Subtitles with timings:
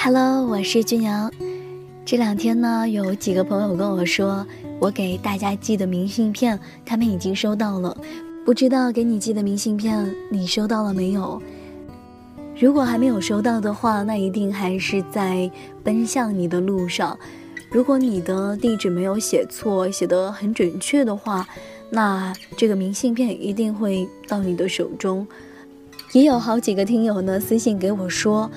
[0.00, 1.28] Hello，我是君阳。
[2.04, 4.46] 这两天呢，有几个朋友跟我说，
[4.78, 6.56] 我给大家寄的明信片，
[6.86, 7.96] 他们已经收到了。
[8.44, 11.42] 不知道给你寄的明信片，你收到了没有？
[12.56, 15.50] 如果还没有收到的话，那一定还是在
[15.82, 17.18] 奔向你的路上。
[17.68, 21.44] 如果你的地址没有写错，写得很准确的话，
[21.90, 25.26] 那这个明信片一定会到你的手中。
[26.12, 28.48] 也有好几个听友呢私信给我说。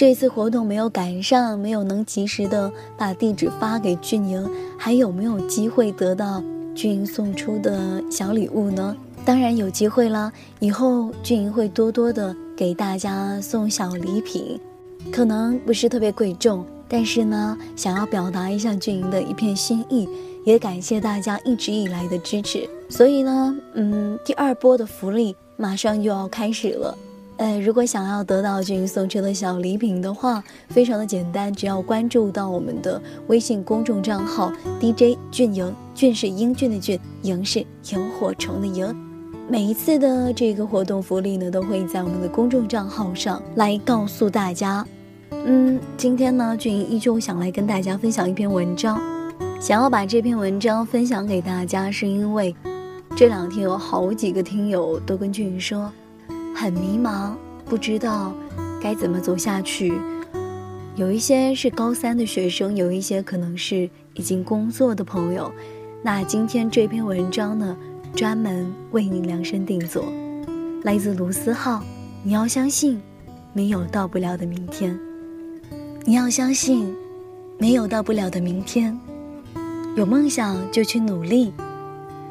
[0.00, 6.42] 这次活动没有赶上，没有能及时的把地址发给俊莹，还有没有机会得到
[6.74, 8.96] 俊莹送出的小礼物呢？
[9.26, 14.58] 当然有机会了，以后俊莹会多多的给大家送小礼品，
[15.12, 20.08] 可能不是特别贵重，但是呢，想要表达一下俊莹的一片心意，
[20.46, 22.66] 也感谢大家一直以来的支持。
[22.88, 26.96] 所以呢，嗯，第二波的福利马上又要开始了。
[27.40, 38.94] 呃，如果想要得到俊送出的小礼品的话，非常的简单，只要关注到我们的微信公众账号 DJ 俊莹，俊是英俊的俊，莹是萤火虫的萤。
[39.48, 44.86] 每一次的这个活动福利呢，都会在我们的公众账号上来告诉大家。
[45.30, 49.00] 嗯，今天呢，俊莹依旧想来跟大家分享一篇文章，
[49.58, 52.54] 想要把这篇文章分享给大家，是因为
[53.16, 55.90] 这两天有好几个听友都跟俊莹说。
[56.54, 57.34] 很迷茫，
[57.64, 58.32] 不知道
[58.80, 59.92] 该怎么走下去。
[60.96, 65.50] 有一些是高三的学生，有一些可能是已经工作的朋友。
[66.02, 67.76] 那今天这篇文章呢，
[68.14, 70.04] 专门为你量身定做，
[70.82, 71.82] 来自卢思浩。
[72.22, 73.00] 你要相信，
[73.52, 74.98] 没有到不了的明天。
[76.04, 76.94] 你要相信，
[77.56, 78.98] 没有到不了的明天。
[79.96, 81.52] 有梦想就去努力，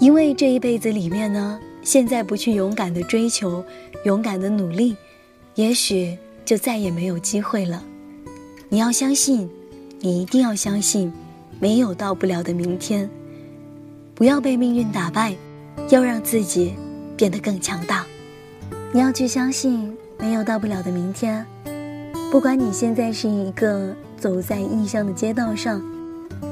[0.00, 1.58] 因为这一辈子里面呢。
[1.82, 3.64] 现在不去勇敢的追求，
[4.04, 4.96] 勇敢的努力，
[5.54, 7.82] 也许就再也没有机会了。
[8.68, 9.48] 你要相信，
[9.98, 11.12] 你一定要相信，
[11.58, 13.08] 没有到不了的明天。
[14.14, 15.34] 不要被命运打败，
[15.88, 16.74] 要让自己
[17.16, 18.04] 变得更强大。
[18.92, 21.44] 你要去相信，没有到不了的明天。
[22.30, 25.82] 不管你现在是一个走在异乡的街道上，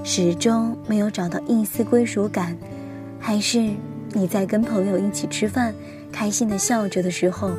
[0.02, 2.56] 始终没有找到一丝归属感，
[3.20, 3.70] 还是。
[4.18, 5.72] 你在跟朋友一起吃饭，
[6.10, 7.52] 开心的笑着的时候，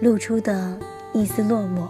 [0.00, 0.74] 露出的
[1.12, 1.86] 一丝落寞。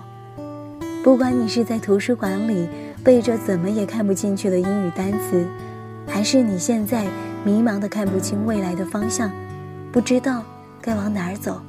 [1.05, 2.67] 不管你是在图书馆里
[3.05, 5.47] 背着怎么也看不进去的英语单词，
[6.05, 7.07] 还是你现在
[7.45, 9.31] 迷茫的看不清未来的方向，
[9.93, 10.43] 不知道
[10.83, 11.61] 该往哪儿走。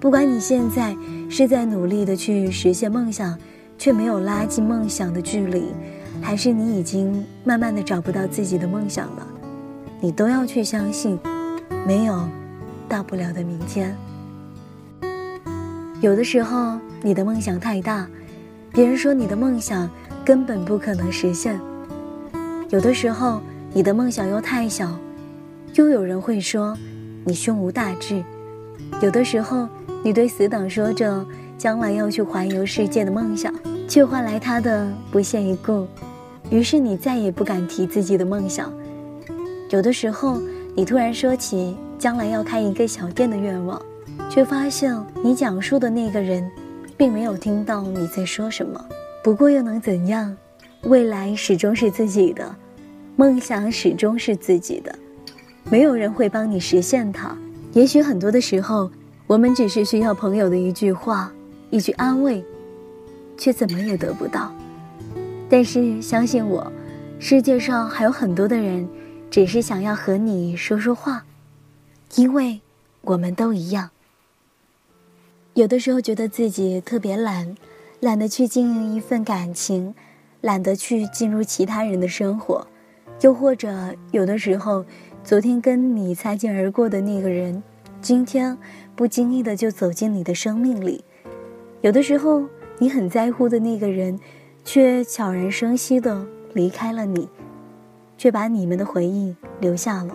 [0.00, 0.96] 不管你现在
[1.28, 3.38] 是在努力的去实现梦想，
[3.76, 5.66] 却没有拉近梦想的距离，
[6.22, 9.26] 还是你已经慢慢的找不到自己的梦想了，
[10.00, 11.18] 你都要去相信。
[11.86, 12.28] 没有
[12.88, 13.96] 大不了的明天。
[16.00, 18.08] 有的时候，你的梦想太大，
[18.72, 19.90] 别人说你的梦想
[20.24, 21.58] 根本不可能实现；
[22.70, 23.40] 有的时候，
[23.72, 24.90] 你的梦想又太小，
[25.74, 26.76] 又有人会说
[27.24, 28.22] 你胸无大志；
[29.02, 29.68] 有的时候，
[30.02, 31.26] 你对死党说着
[31.58, 33.52] 将来要去环游世界的梦想，
[33.86, 35.86] 却换来他的不屑一顾，
[36.50, 38.72] 于是你再也不敢提自己的梦想。
[39.70, 40.40] 有的时候。
[40.76, 43.80] 你突然说起将来要开一个小店的愿望，
[44.30, 46.48] 却发现你讲述的那个人，
[46.96, 48.82] 并没有听到你在说什么。
[49.22, 50.34] 不过又能怎样？
[50.82, 52.54] 未来始终是自己的，
[53.16, 54.96] 梦想始终是自己的，
[55.64, 57.36] 没有人会帮你实现它。
[57.72, 58.90] 也许很多的时候，
[59.26, 61.30] 我们只是需要朋友的一句话、
[61.68, 62.42] 一句安慰，
[63.36, 64.54] 却怎么也得不到。
[65.50, 66.72] 但是相信我，
[67.18, 68.88] 世界上还有很多的人。
[69.30, 71.24] 只是想要和你说说话，
[72.16, 72.60] 因为
[73.02, 73.90] 我们都一样。
[75.54, 77.54] 有的时候觉得自己特别懒，
[78.00, 79.94] 懒得去经营一份感情，
[80.40, 82.66] 懒得去进入其他人的生活，
[83.20, 84.84] 又或者有的时候，
[85.22, 87.62] 昨天跟你擦肩而过的那个人，
[88.00, 88.58] 今天
[88.96, 91.04] 不经意的就走进你的生命里。
[91.82, 92.44] 有的时候，
[92.78, 94.18] 你很在乎的那个人，
[94.64, 97.28] 却悄然生息的离开了你。
[98.20, 100.14] 却把你们的回忆留下了。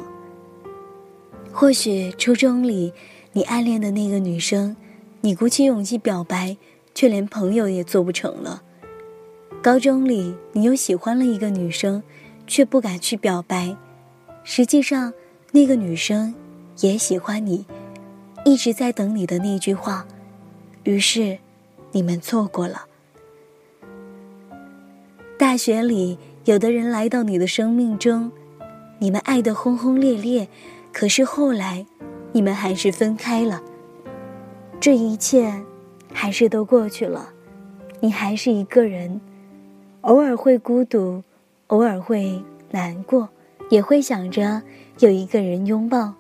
[1.52, 2.94] 或许初中里
[3.34, 4.76] 你暗恋的那个女生，
[5.22, 6.56] 你鼓起勇气表白，
[6.94, 8.62] 却连朋友也做不成了。
[9.60, 12.04] 高中里你又喜欢了一个女生，
[12.46, 13.76] 却不敢去表白，
[14.44, 15.12] 实际上
[15.52, 16.36] 那个女生
[16.82, 17.66] 也喜欢你，
[18.46, 20.06] 一直在等你的那句话，
[20.84, 21.40] 于是
[21.92, 22.86] 你们错过了。
[25.40, 26.20] 大学里。
[26.46, 28.32] 有的人来到你的生命中，
[29.00, 30.48] 你们爱得轰轰烈烈，
[30.94, 31.88] 可是后来，
[32.34, 33.64] 你们还是分开了。
[34.80, 35.64] 这一切，
[36.14, 37.30] 还是都过去了，
[38.00, 39.20] 你还是一个人，
[40.02, 41.24] 偶尔会孤独，
[41.68, 42.40] 偶尔会
[42.70, 43.28] 难过，
[43.72, 44.62] 也会想着
[45.00, 46.14] 有一个人拥抱，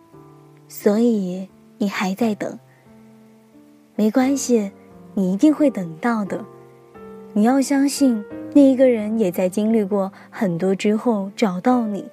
[0.67, 1.47] 所以
[1.77, 2.57] 你还在等。
[3.95, 4.71] 没关系，
[5.13, 6.43] 你一定会等到的。
[7.33, 8.25] 你要相信，
[8.55, 12.09] 那一个人也在经历过很多之后找到你。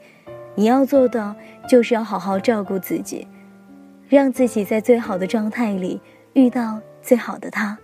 [0.56, 1.36] 你要做的
[1.68, 3.28] 就是要好好照顾自己，
[4.08, 6.00] 让自己在最好的状态里
[6.32, 7.78] 遇到最好的他。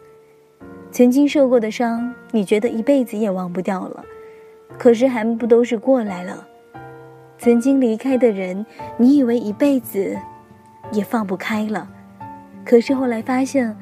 [0.90, 4.04] 曾经受过的伤，你觉得一辈子也忘不掉了，
[4.76, 6.44] 可是还不都是过来了？
[7.38, 8.66] 曾经离开的人，
[8.96, 10.18] 你以为一辈子
[10.90, 11.88] 也放不开了，
[12.64, 13.76] 可是后来发现，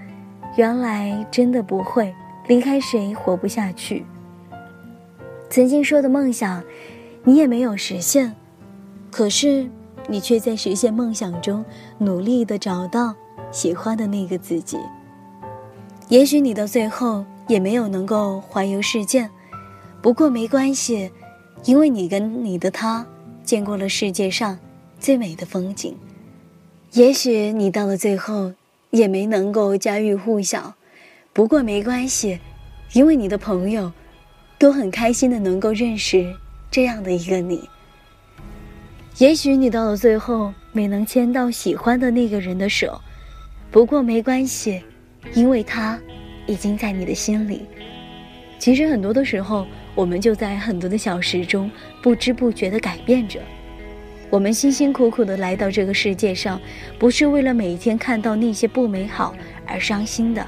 [0.57, 2.15] 原来真的不会。
[2.47, 4.05] 离开谁活不下去？
[5.49, 6.63] 曾经说的梦想，
[7.25, 8.35] 你也没有实现，
[9.11, 9.69] 可是
[10.09, 11.65] 你却在实现梦想中
[11.99, 13.15] 努力的找到
[13.51, 14.79] 喜欢的那个自己。
[16.09, 19.29] 也许你到最后也没有能够环游世界，
[20.03, 21.11] 不过没关系，
[21.65, 23.07] 因为你跟你的他
[23.43, 24.59] 见过了世界上
[25.01, 25.97] 最美的风景。
[26.93, 28.53] 也许你到了最后
[28.91, 30.75] 也没能够家喻户晓。
[31.33, 32.39] 不过没关系，
[32.93, 33.93] 因为你的朋友
[34.59, 36.35] 都很开心的能够认识
[36.71, 37.69] 这样的一个你。
[39.19, 43.01] 也许你到了最后没能牵到喜欢的那个人的手，
[43.71, 44.83] 不过没关系，
[45.35, 45.99] 因为他
[46.47, 47.67] 已经在你的心里。
[48.59, 51.71] 其实很多的时候，我们就在很多的小事中
[52.03, 53.41] 不知不觉的改变着。
[54.29, 56.61] 我们辛辛苦苦的来到这个世界上，
[56.99, 59.35] 不是为了每一天看到那些不美好
[59.67, 60.47] 而伤心的。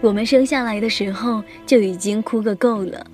[0.00, 3.06] 我们生下来的时候就已经哭个够了，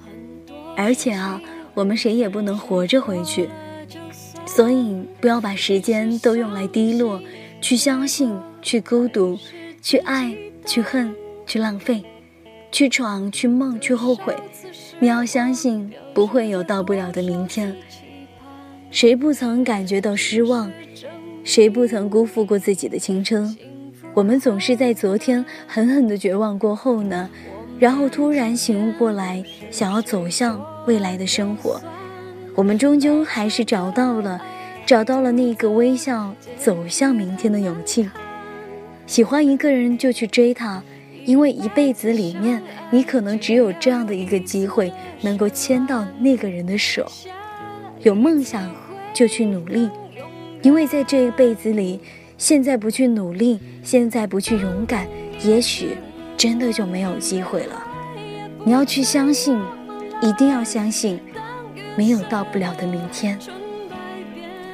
[0.79, 1.43] 而且啊，
[1.75, 3.49] 我们谁也不能活着回去，
[4.47, 7.21] 所以不要把时间都用来低落，
[7.61, 8.33] 去相信，
[8.63, 9.37] 去孤独，
[9.83, 10.33] 去爱，
[10.65, 11.13] 去恨，
[11.45, 12.05] 去浪费，
[12.71, 14.37] 去闯，去梦，去后悔。
[15.01, 17.75] 你要相信，不会有到不了的明天。
[18.93, 20.71] 谁不曾感觉到失望？
[21.43, 23.57] 谁不曾辜负过自己的青春？
[24.15, 27.29] 我们总是在昨天狠狠的绝望过后呢，
[27.79, 31.81] 然后突然醒悟过来，想要走向未来的生活。
[32.55, 34.43] 我们终究还是找到了，
[34.85, 38.09] 找到了那个微笑走向明天的勇气。
[39.07, 40.83] 喜欢一个人就去追他，
[41.25, 44.93] 因为一辈子里面，你可能只有这样的一个机会，
[45.23, 47.07] 能够牵到那个人的手。
[48.03, 48.71] 有梦想
[49.15, 49.89] 就去努力，
[50.63, 52.01] 因为在这一辈子里。
[52.37, 55.09] 现在不去努力，现在不去勇敢，
[55.43, 55.97] 也许
[56.39, 57.85] 真的就没有机会了。
[58.65, 59.61] 你要去相信，
[60.23, 61.21] 一定要相信，
[61.97, 63.37] 没有到不了的明天。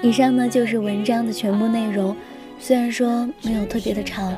[0.02, 2.14] 以上呢就是文章的全部内容，
[2.58, 4.32] 虽然说没有特别的长，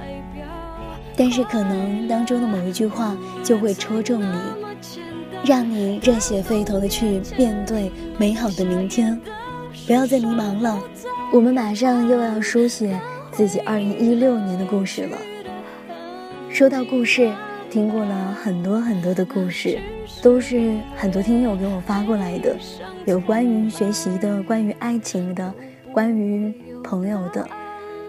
[1.16, 4.38] 但是可能当中的某一句话就会戳中你，
[5.44, 9.20] 让你热血沸腾的去面对美好的明天。
[9.86, 10.80] 不要再迷茫了，
[11.32, 12.98] 我们马上又要书写。
[13.32, 15.18] 自己二零一六年的故事了。
[16.56, 17.30] 说到故事，
[17.70, 19.78] 听过了很多很多的故事，
[20.22, 22.56] 都是很多听友给我发过来的，
[23.04, 25.52] 有关于学习的，关于爱情的，
[25.92, 26.50] 关于
[26.82, 27.46] 朋友的，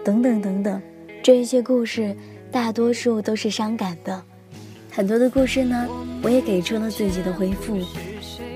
[0.02, 0.80] 等等等等。
[1.22, 2.16] 这一些故事
[2.50, 4.24] 大多数都是伤感的，
[4.90, 5.86] 很多的故事呢，
[6.22, 7.78] 我也给出了自己的回复。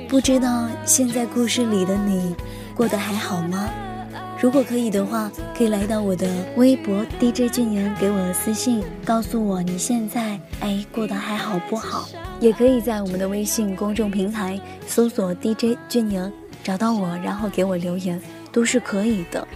[0.09, 2.35] 不知道现在故事里的你，
[2.75, 3.69] 过得还好吗？
[4.43, 12.09] 如果可以的话，可以来到我的微博 DJ 俊言，给我私信，告诉我你现在哎过得还好不好？
[12.41, 16.33] 也可以在我们的微信公众平台搜索 DJ 俊言，
[16.65, 18.21] 找到我，然后给我留言，
[18.51, 19.47] 都是可以的。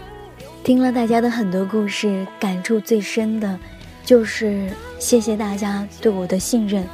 [0.63, 3.59] 听了大家的很多故事，感触最深的，
[4.05, 6.87] 就是谢谢大家对我的信任，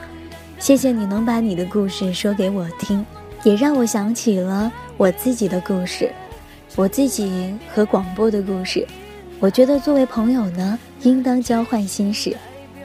[0.58, 3.04] 谢谢你能把你的故事说给我听，
[3.44, 6.10] 也让我想起了我自己的故事。
[6.74, 8.86] 我自己和广播的故事，
[9.38, 12.34] 我觉得作为朋友呢，应当交换心事，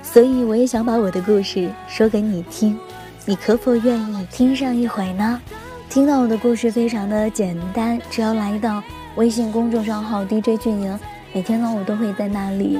[0.04, 2.78] 所以我也想把我的故事说给你听，
[3.26, 5.42] 你可否愿意听上一回呢？
[5.90, 8.84] 听到我的故事非常的简单，只要来到
[9.16, 11.00] 微信公众账号 DJ 俊莹，
[11.32, 12.80] 每天呢我都会在那里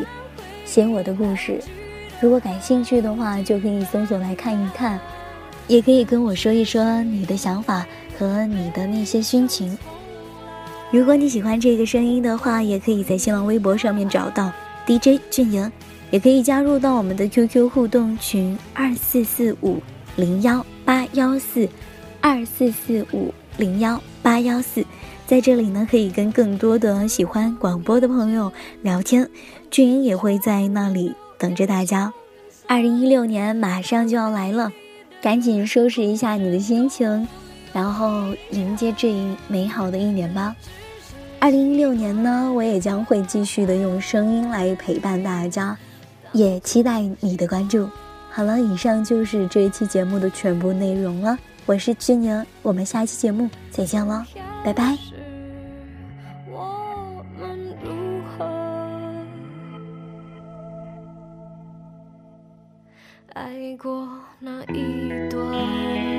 [0.66, 1.62] 写我的故事，
[2.20, 5.00] 如果感兴趣的话，就可以搜索来看一看，
[5.68, 7.88] 也可以跟我说一说你的想法
[8.20, 9.78] 和你的那些心情。
[10.90, 14.52] 如果你喜欢这个声音的话，也可以在新浪微博上面找到
[14.86, 15.70] DJ 俊莹，
[16.12, 19.82] 也可以加入到我们的 QQ 互动群二四四五
[20.16, 21.68] 零幺八幺四
[22.22, 24.86] 二四四五零幺八幺四，
[25.26, 28.50] 在这里呢，可以跟更多的喜欢广播的朋友
[28.82, 29.30] 聊天，
[29.70, 32.14] 俊莹也会在那里等着大家。
[32.66, 34.72] 二零一六年马上就要来了，
[35.22, 37.28] 赶紧收拾一下你的心情。
[37.78, 40.56] 然后迎接这一美好的一年吧。
[41.40, 45.78] 二零一六年呢，我也将会继续的用声音来陪伴大家，
[46.34, 47.88] 也期待你的关注。
[48.32, 51.38] 好了，以上就是这一期节目的全部内容了。
[51.68, 54.26] 我是志宁，我们下期节目再见了，
[54.66, 54.98] 拜拜。
[63.34, 66.17] 爱过那一段。